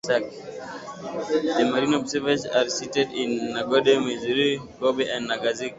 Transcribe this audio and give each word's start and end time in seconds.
The 1.57 1.69
Marine 1.71 1.93
Observatories 1.93 2.47
are 2.47 2.67
seated 2.69 3.11
in 3.11 3.53
Hakodate, 3.53 4.01
Maizuru, 4.05 4.49
Kobe 4.79 5.05
and 5.07 5.27
Nagasaki. 5.27 5.69